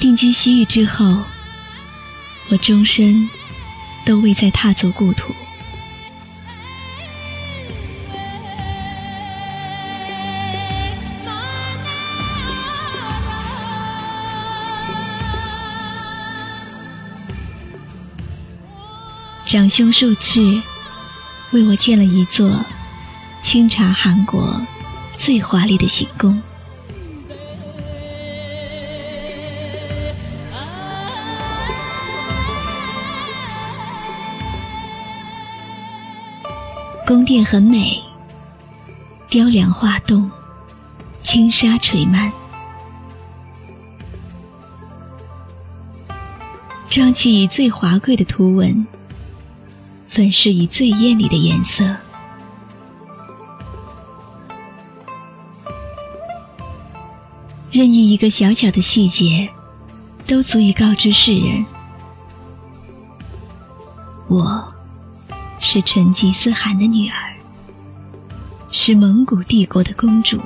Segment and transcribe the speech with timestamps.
[0.00, 1.22] 定居西域之后，
[2.48, 3.28] 我终身
[4.06, 5.34] 都未再踏足故土。
[19.44, 20.62] 长兄术赤
[21.50, 22.64] 为我建了一座
[23.42, 24.58] 清查韩国
[25.12, 26.40] 最华丽的行宫。
[37.10, 38.00] 宫殿很美，
[39.28, 40.30] 雕梁画栋，
[41.24, 42.30] 轻纱垂幔，
[46.88, 48.86] 装漆以最华贵的图文，
[50.06, 51.96] 粉饰以最艳丽的颜色。
[57.72, 59.50] 任意一个小小的细节，
[60.28, 61.66] 都足以告知世人，
[64.28, 64.64] 我。
[65.72, 67.32] 是成吉思汗的女儿，
[68.72, 70.36] 是蒙古帝国的公主。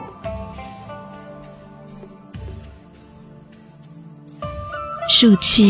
[5.08, 5.62] 术赤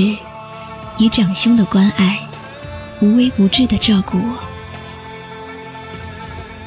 [0.99, 2.19] 以长兄的关爱，
[3.01, 4.39] 无微不至的照顾我。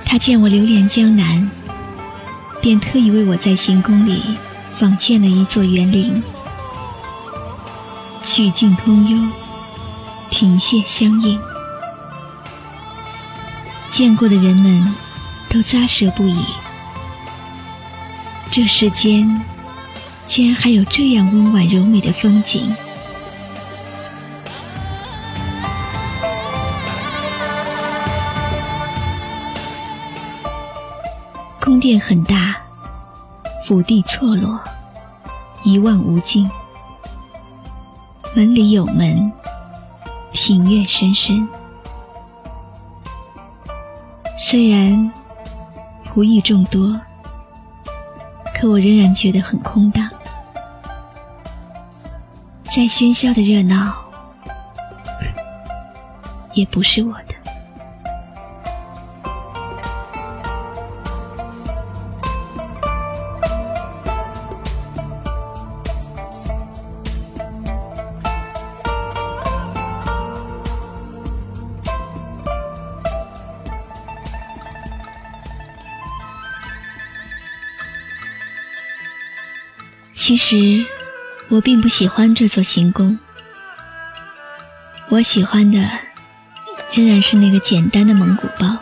[0.06, 1.52] 他见我流连江南，
[2.62, 4.38] 便特意为我在行宫里
[4.72, 6.24] 仿建了一座园林，
[8.24, 9.30] 曲径通幽，
[10.30, 11.38] 亭榭相映。
[13.98, 14.96] 见过的人们
[15.50, 16.46] 都咂舌不已。
[18.52, 19.42] 这世间
[20.28, 22.72] 竟然还有这样温婉柔美的风景。
[31.60, 32.56] 宫殿很大，
[33.66, 34.60] 府邸错落，
[35.64, 36.48] 一望无尽。
[38.36, 39.32] 门里有门，
[40.32, 41.50] 庭院深深。
[44.40, 45.12] 虽然
[46.16, 47.00] 无意众多，
[48.56, 50.10] 可我仍然觉得很空荡。
[52.66, 53.94] 再喧嚣的热闹，
[56.54, 57.27] 也不是我的。
[80.28, 80.86] 其实，
[81.48, 83.18] 我并不喜欢这座行宫。
[85.08, 85.80] 我喜欢的
[86.92, 88.78] 仍然是那个简单的蒙古包。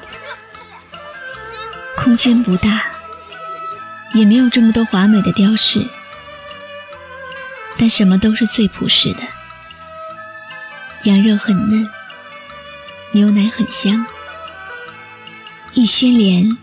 [1.96, 2.86] 空间不大，
[4.16, 5.88] 也没有这么多华美的雕饰，
[7.78, 9.20] 但什么都是最朴实的。
[11.04, 11.88] 羊肉很嫩，
[13.12, 14.04] 牛奶很香，
[15.76, 16.58] 一掀帘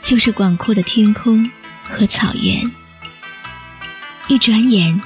[0.00, 1.50] 就是广阔的天空
[1.88, 2.70] 和草原。
[4.28, 5.00] 一转眼，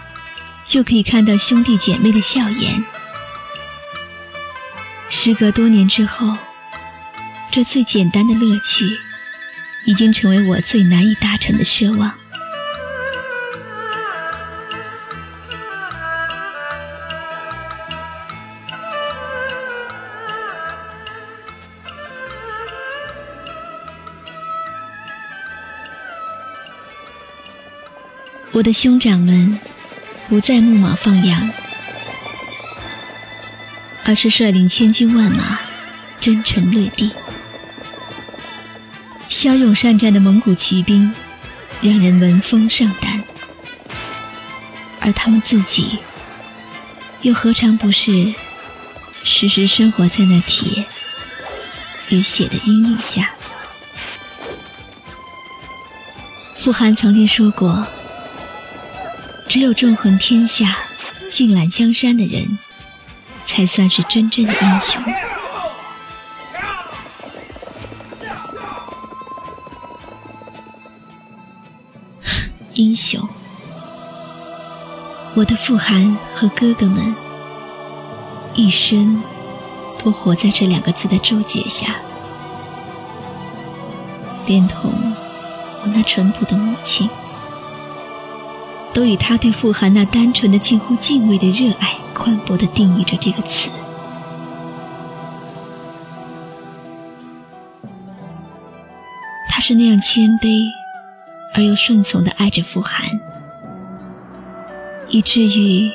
[0.65, 2.84] 就可以看到兄弟姐妹的笑颜。
[5.09, 6.37] 时隔多年之后，
[7.50, 8.99] 这最简单的乐趣，
[9.87, 12.12] 已经成为我最难以达成的奢望。
[28.62, 29.59] 我的兄长们
[30.29, 31.50] 不再牧马放羊，
[34.05, 35.59] 而是率领千军万马
[36.20, 37.11] 征程略地。
[39.29, 41.12] 骁勇善战的蒙古骑兵
[41.81, 43.25] 让人闻风丧胆，
[45.00, 45.99] 而他们自己
[47.23, 48.32] 又何尝不是
[49.11, 50.87] 时时生活在那铁
[52.11, 53.35] 与血的阴影下？
[56.55, 57.85] 傅寒曾经说过。
[59.52, 60.75] 只有纵横天下
[61.28, 62.58] 尽揽江山的人
[63.44, 65.02] 才算是真正的英雄。
[72.72, 73.28] 英雄
[75.34, 77.14] 我的父汗和哥哥们
[78.55, 79.22] 一生
[80.02, 81.96] 都活在这两个字的注解下
[84.46, 84.90] 连同
[85.82, 87.06] 我那淳朴的母亲。
[88.94, 93.71] 都以他对傅寒那单纯的、近乎敬畏的热爱，宽博的定义着这个词。
[99.49, 100.62] 他是那样谦卑
[101.55, 103.06] 而又顺从的爱着傅寒。
[105.09, 105.91] 以至于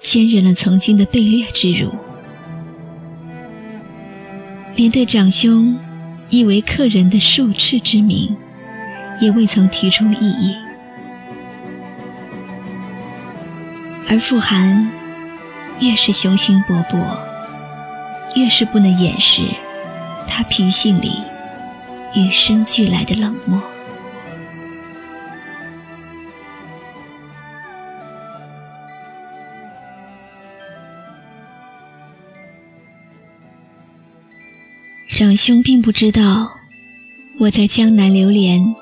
[0.00, 1.90] 坚忍了曾经的被掠之辱，
[4.76, 5.76] 连对长兄
[6.28, 8.36] 亦为客人的数斥之名，
[9.20, 10.54] 也未曾提出异议。
[14.08, 14.90] 而傅寒
[15.80, 17.18] 越是雄心勃勃，
[18.36, 19.42] 越是不能掩饰
[20.28, 21.20] 他脾性里
[22.14, 23.60] 与生俱来的冷漠。
[35.16, 36.50] 长兄并不知道，
[37.38, 38.74] 我在江南流连，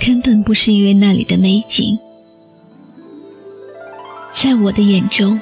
[0.00, 1.98] 根本不是因为那里的美景。
[4.42, 5.40] 在我的眼中，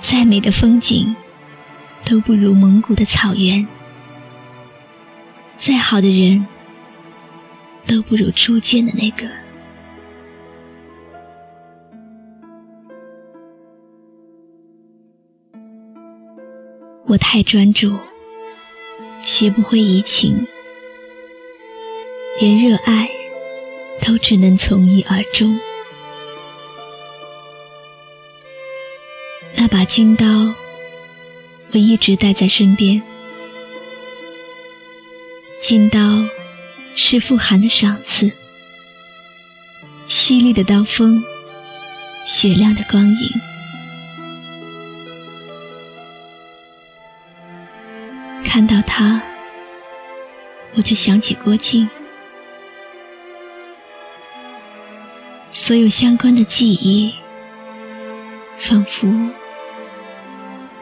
[0.00, 1.14] 再美的风景，
[2.04, 3.64] 都不如蒙古的草原；
[5.54, 6.44] 再好的人，
[7.86, 9.28] 都不如初见的那个。
[17.04, 17.96] 我太专注。
[19.22, 20.44] 学不会移情，
[22.40, 23.08] 连热爱
[24.04, 25.56] 都只能从一而终。
[29.68, 30.24] 那把金刀，
[31.72, 33.02] 我一直带在身边。
[35.60, 35.98] 金刀
[36.94, 38.30] 是傅寒的赏赐，
[40.06, 41.20] 犀利的刀锋，
[42.24, 43.40] 雪亮的光影。
[48.44, 49.20] 看到他，
[50.76, 51.90] 我就想起郭靖，
[55.52, 57.12] 所有相关的记忆，
[58.56, 59.08] 仿佛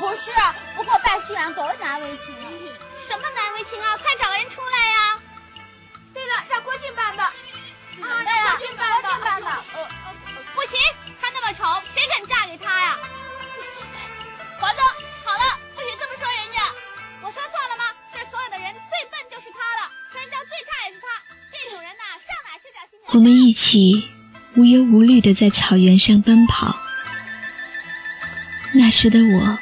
[0.00, 0.32] 不是，
[0.76, 2.34] 不过拜新郎多难为情。
[2.98, 3.98] 什么难为情啊？
[3.98, 5.20] 快找个人出来呀！
[6.14, 7.24] 对了，让郭靖办吧。
[8.00, 9.18] 啊，让郭靖办吧。
[9.22, 9.62] 办吧。
[10.54, 10.80] 不行，
[11.20, 12.98] 他那么丑，谁肯嫁给他呀？
[14.58, 14.82] 黄东，
[15.22, 16.58] 好了，不许这么说人家。
[17.20, 17.84] 我说错了吗？
[18.14, 21.06] 这所有的人最笨就是他了，身教最差也是他。
[21.52, 23.12] 这种人呐，上哪去找新娘？
[23.12, 24.10] 我们一起
[24.56, 26.74] 无忧无虑的在草原上奔跑。
[28.72, 29.58] 那时的我。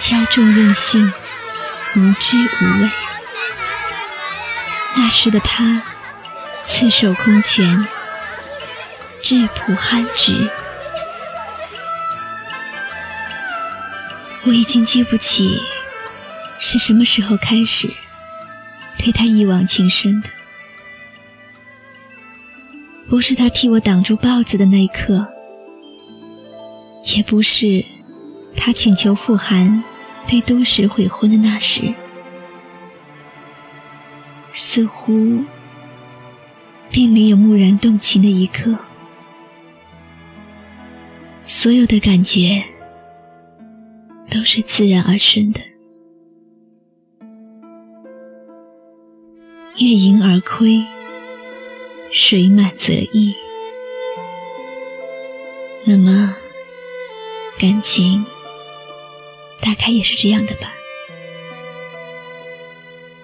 [0.00, 1.12] 骄纵任性，
[1.96, 2.90] 无知无畏。
[4.96, 5.82] 那时的他，
[6.66, 7.86] 赤手空拳，
[9.22, 10.50] 质朴憨直。
[14.44, 15.60] 我已经记不起
[16.58, 17.92] 是什么时候开始
[18.96, 20.28] 对他一往情深的，
[23.08, 25.28] 不是他替我挡住豹子的那一刻，
[27.14, 27.84] 也不是
[28.56, 29.84] 他请求傅寒。
[30.28, 31.94] 对都时悔婚的那时，
[34.52, 35.42] 似乎
[36.90, 38.76] 并没有蓦然动情的一刻，
[41.46, 42.62] 所有的感觉
[44.30, 45.60] 都是自然而生的。
[49.78, 50.84] 月盈而亏，
[52.12, 53.34] 水满则溢。
[55.84, 56.36] 那么，
[57.58, 58.26] 感情。
[59.68, 60.72] 大概也是这样的吧。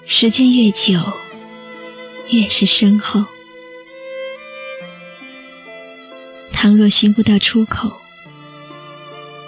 [0.05, 1.01] 时间越久，
[2.29, 3.25] 越是深厚。
[6.53, 7.91] 倘若寻不到出口，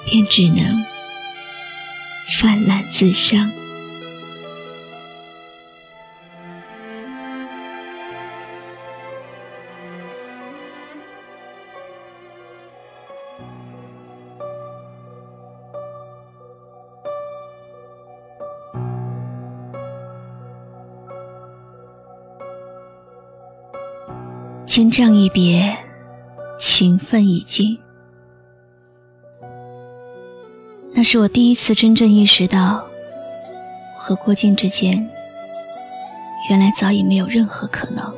[0.06, 0.86] 便只能
[2.40, 3.52] 泛滥自伤。
[24.76, 25.74] 千丈一别，
[26.58, 27.78] 情分已尽。
[30.92, 32.84] 那是我第一次真正意识到，
[33.96, 35.08] 我和郭靖之间，
[36.50, 38.14] 原来早已没有任何可能。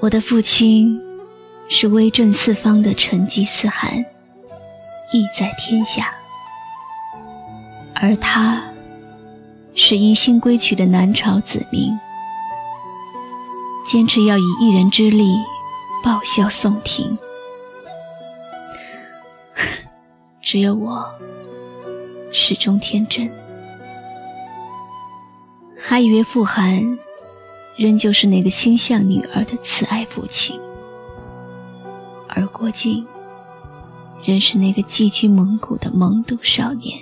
[0.00, 0.98] 我的父亲
[1.68, 4.02] 是威震四方的成吉思汗，
[5.12, 6.04] 意在天下；
[7.92, 8.64] 而他
[9.74, 11.92] 是一心归去的南朝子民，
[13.86, 15.36] 坚持要以一人之力
[16.02, 17.16] 报效宋廷。
[20.40, 21.04] 只有我
[22.32, 23.30] 始终天真，
[25.78, 26.98] 还以为傅寒
[27.76, 30.58] 仍旧是那个心向女儿的慈爱父亲，
[32.28, 33.06] 而郭靖
[34.24, 36.98] 仍是那个寄居蒙古的蒙渡少年。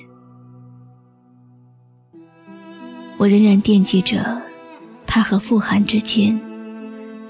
[3.18, 4.42] 我仍然惦记着
[5.06, 6.40] 他和傅寒之间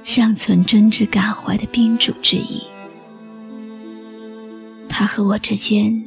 [0.05, 2.63] 尚存真挚感怀的宾主之谊。
[4.89, 6.05] 他和我之间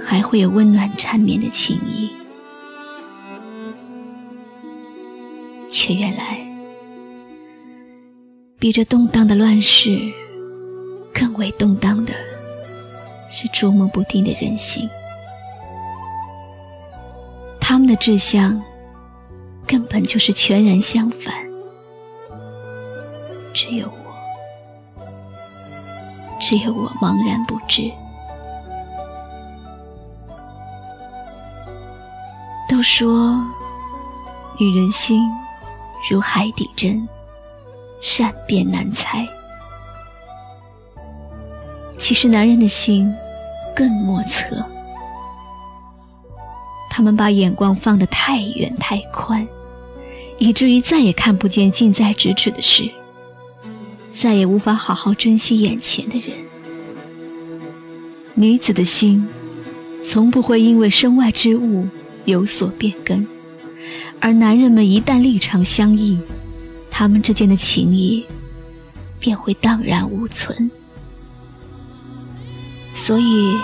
[0.00, 2.10] 还会有温暖缠绵的情谊，
[5.68, 6.38] 却原来
[8.58, 9.98] 比这动荡的乱世
[11.14, 12.12] 更为动荡的
[13.30, 14.86] 是捉摸不定的人心。
[17.58, 18.62] 他们的志向
[19.66, 21.34] 根本就是全然相反，
[23.54, 25.04] 只有我。
[26.40, 27.90] 只有我茫然不知。
[32.68, 33.38] 都说
[34.58, 35.22] 女人心
[36.10, 37.06] 如海底针，
[38.00, 39.28] 善变难猜。
[41.98, 43.14] 其实男人的心
[43.76, 44.64] 更莫测，
[46.90, 49.46] 他们把眼光放得太远太宽，
[50.38, 52.90] 以至于再也看不见近在咫尺的事。
[54.22, 56.36] 再也无法好好珍惜眼前的人。
[58.34, 59.26] 女子的心，
[60.04, 61.88] 从不会因为身外之物
[62.24, 63.26] 有所变更，
[64.20, 66.20] 而男人们一旦立场相异，
[66.88, 68.24] 他们之间的情谊
[69.18, 70.70] 便会荡然无存。
[72.94, 73.56] 所以，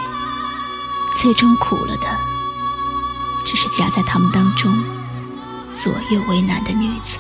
[1.23, 2.19] 最终苦了的，
[3.47, 4.75] 只是夹在他们当中
[5.73, 7.19] 左右为难的女子。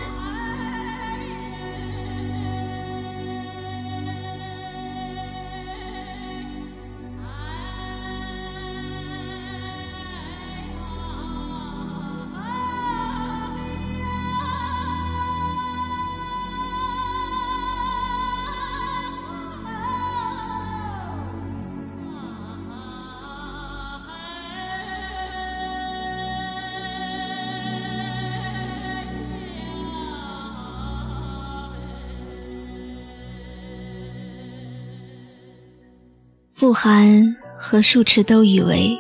[36.58, 38.98] 傅寒和树池都以为，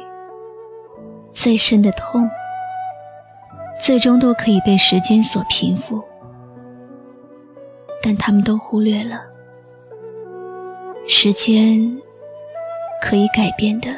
[1.32, 2.30] 最深的痛，
[3.82, 6.00] 最终都可以被时间所平复，
[8.00, 9.20] 但他们都忽略了，
[11.08, 12.00] 时间
[13.02, 13.88] 可以改变的，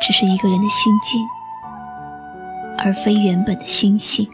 [0.00, 1.20] 只是一个人的心境，
[2.78, 4.26] 而非原本的心性。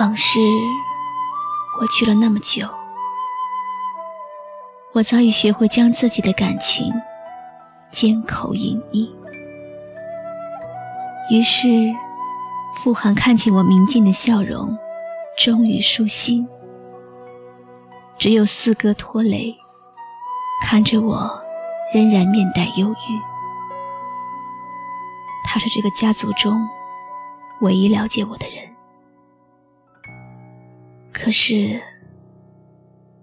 [0.00, 0.40] 往事
[1.78, 2.79] 过去了那么久。
[4.92, 6.92] 我早已学会将自己的感情
[7.92, 9.08] 缄口隐匿，
[11.30, 11.68] 于是
[12.74, 14.76] 傅寒看见我明净的笑容，
[15.38, 16.46] 终于舒心。
[18.18, 19.56] 只有四哥拖雷
[20.64, 21.40] 看着我，
[21.94, 23.20] 仍然面带忧郁。
[25.44, 26.60] 他是这个家族中
[27.60, 28.68] 唯一了解我的人，
[31.12, 31.80] 可是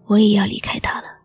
[0.06, 1.17] 我也要离开他了。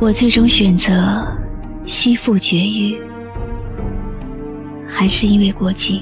[0.00, 1.22] 我最终选择
[1.84, 2.98] 西赴绝育，
[4.88, 6.00] 还是因为郭靖。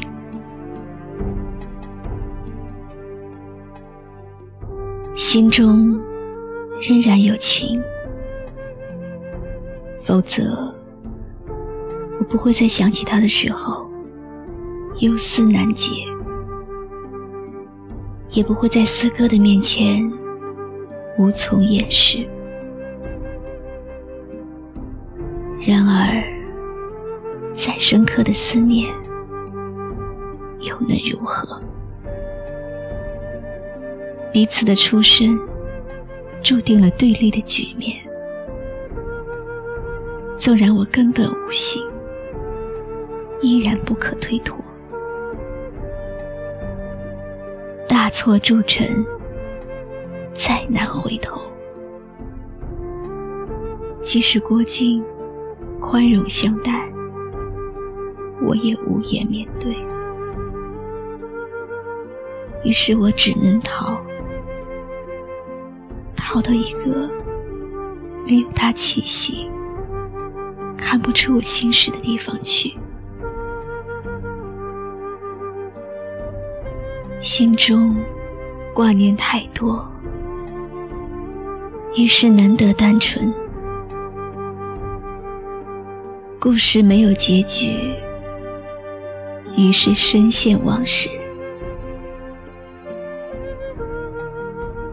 [5.17, 6.01] 心中
[6.81, 7.83] 仍然有情，
[10.05, 10.73] 否则
[12.21, 13.85] 我不会在想起他的时候
[15.01, 15.91] 忧思难解，
[18.31, 20.09] 也不会在四哥的面前
[21.19, 22.25] 无从掩饰。
[25.71, 26.25] 然而，
[27.55, 28.89] 再深刻的思念，
[30.61, 31.61] 又能如何？
[34.33, 35.39] 彼此的出身，
[36.43, 37.99] 注定了对立的局面。
[40.39, 41.83] 纵然我根本无心，
[43.43, 44.59] 依然不可推脱。
[47.87, 49.05] 大错铸成，
[50.33, 51.39] 再难回头。
[54.01, 55.05] 即使郭靖
[55.91, 56.87] 宽容相待，
[58.43, 59.75] 我也无颜面对。
[62.63, 63.99] 于是我只能逃，
[66.15, 67.09] 逃到一个
[68.27, 69.51] 没有他气息、
[70.77, 72.77] 看不出我心事的地方去。
[77.19, 77.97] 心中
[78.75, 79.91] 挂念太多，
[81.97, 83.33] 于是难得单纯。
[86.41, 87.77] 故事没有结局，
[89.57, 91.11] 于是深陷往事。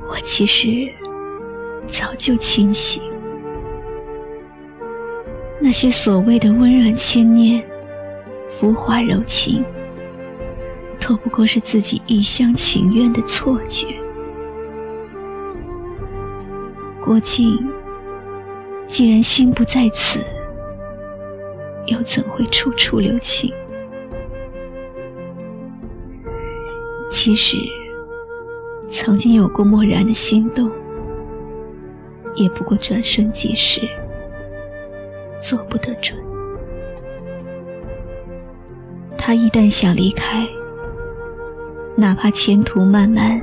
[0.10, 0.92] 我其实
[1.88, 3.00] 早就清醒，
[5.62, 7.64] 那些所谓的温软牵念、
[8.50, 9.64] 浮华柔情。
[11.08, 13.86] 都不过是自己一厢情愿的错觉。
[17.00, 17.64] 郭靖
[18.88, 20.20] 既然心不在此，
[21.88, 23.54] 又怎会处处留情？
[27.12, 27.58] 其实，
[28.92, 30.70] 曾经有过漠然的心动，
[32.36, 33.82] 也不过转瞬即逝，
[35.40, 36.18] 做不得准。
[39.18, 40.46] 他一旦想离开，
[41.96, 43.42] 哪怕前途漫漫，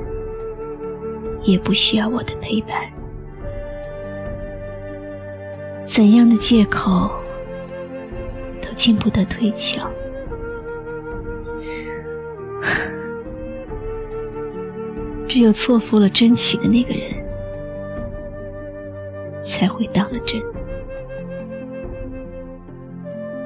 [1.43, 2.71] 也不需要我的陪伴。
[5.85, 7.11] 怎样的借口
[8.83, 9.89] 都经不得推敲。
[15.29, 17.13] 只有错付了真情的那个人，
[19.45, 20.43] 才会当了真。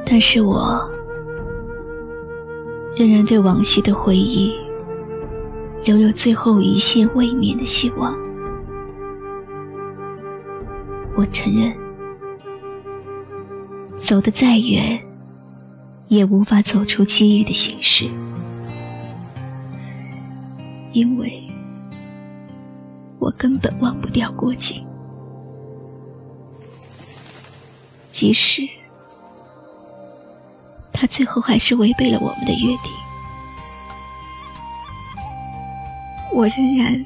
[0.06, 0.90] 但是我
[2.96, 4.58] 仍然对往昔的回忆。
[5.84, 8.12] 留有最后一线未眠的希望。
[11.16, 11.72] 我承认，
[13.96, 15.00] 走得再远，
[16.08, 18.08] 也无法走出机遇的形式，
[20.92, 21.42] 因为
[23.18, 24.86] 我根本忘不掉郭靖，
[28.12, 28.62] 即使
[30.92, 32.92] 他最后还是违背了我们的约定。
[36.32, 37.04] 我仍然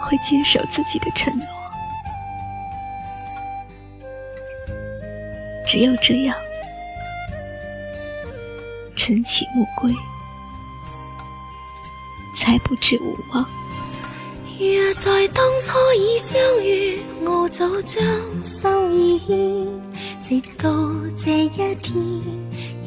[0.00, 1.46] 会坚守自己的承诺，
[5.66, 6.34] 只有这样，
[9.10, 9.92] 晨起暮归，
[12.36, 13.44] 才不至无望。
[14.56, 18.00] 若在当初已相遇，我早将
[18.44, 20.70] 心意牵，直到
[21.18, 22.00] 这一天，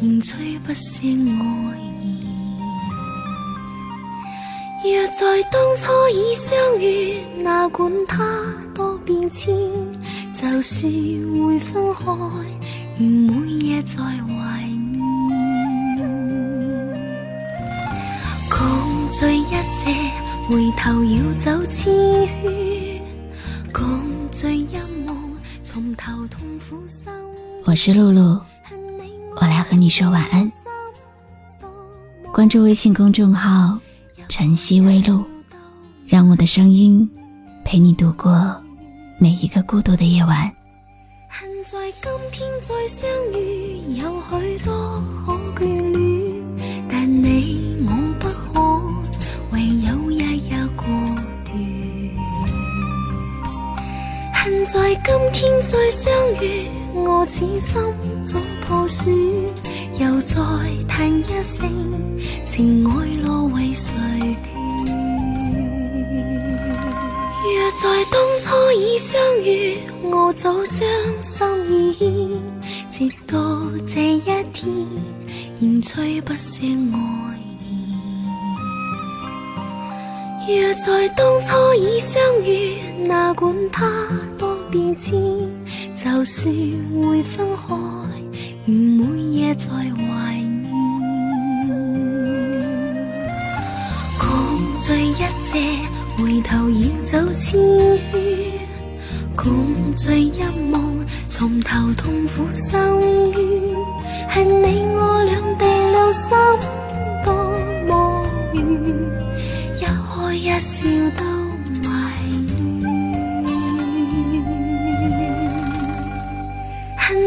[0.01, 1.77] 仍吹不胜爱。
[4.86, 8.23] 若在当初已相遇，哪管它
[8.73, 9.53] 多变迁，
[10.33, 12.05] 就算会分开，
[12.97, 14.69] 仍每夜在怀
[19.13, 19.63] 醉一夜，
[20.49, 21.93] 回头要走千
[22.26, 23.02] 圈，
[23.71, 23.86] 共
[24.32, 27.13] 醉一梦，从头痛苦生。
[27.63, 28.41] 我是露露，
[29.36, 30.52] 我来和你说晚安。
[32.34, 33.78] 关注微信公众号。
[34.30, 35.23] 晨曦微露，
[36.08, 37.08] 让我的声音
[37.63, 38.34] 陪你度过
[39.19, 40.52] 每一个孤独的夜晚。
[41.30, 45.04] 恨在今天再相遇，有许多
[55.05, 57.81] 今天再相遇，我此心
[58.23, 59.13] 早破损，
[59.99, 60.35] 又再
[60.87, 61.69] 叹一声，
[62.45, 63.93] 情爱落为谁？
[67.75, 70.87] 在当初已相遇，我早将
[71.19, 71.47] 心
[71.99, 72.39] 意
[72.89, 73.35] 牵，直到
[73.85, 74.21] 这一
[74.53, 74.71] 天，
[75.59, 76.97] 仍吹不醒爱
[77.65, 77.95] 意。
[80.47, 83.83] 若在当初已相遇，哪管它
[84.93, 85.13] 多变迁，
[85.95, 86.53] 就算
[87.01, 87.75] 会分开，
[88.65, 90.71] 仍每夜在怀念。
[94.19, 94.27] 共
[94.79, 95.23] 醉一夜。
[96.15, 97.60] 回头要走千
[98.12, 98.21] 圈，
[99.36, 102.79] 共醉一梦，从头痛苦深
[103.32, 103.39] 渊。
[104.29, 106.29] 恨你我两地两心
[107.25, 107.34] 多
[107.88, 108.62] 么远，
[109.79, 111.42] 一开一笑都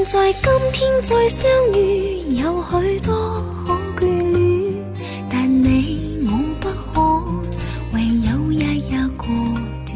[0.07, 4.73] 在今天再相遇，有许多可眷恋，
[5.29, 7.03] 但你我不可，
[7.93, 9.27] 唯有一一过
[9.85, 9.91] 断。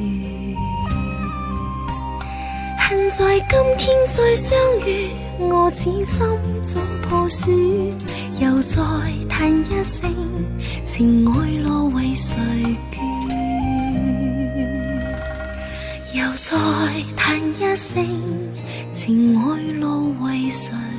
[2.76, 6.16] 恨在今天再相遇，我此心
[6.64, 7.48] 早破损，
[8.40, 8.82] 又再
[9.28, 10.12] 叹一声，
[10.84, 12.36] 情爱路为谁
[12.90, 12.98] 眷？
[16.14, 16.56] 又再
[17.16, 18.49] 叹一声。
[19.02, 20.89] 情爱路为谁？